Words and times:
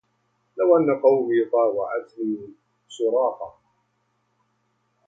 لو 0.57 0.77
أن 0.77 0.99
قومي 1.01 1.45
طاوعتني 1.51 2.47
سراقهم 2.89 3.53